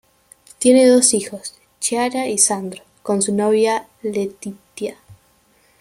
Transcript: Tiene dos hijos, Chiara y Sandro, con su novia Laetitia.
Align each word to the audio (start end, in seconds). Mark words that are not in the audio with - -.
Tiene 0.57 0.87
dos 0.87 1.13
hijos, 1.13 1.53
Chiara 1.79 2.27
y 2.27 2.39
Sandro, 2.39 2.81
con 3.03 3.21
su 3.21 3.35
novia 3.35 3.85
Laetitia. 4.01 4.97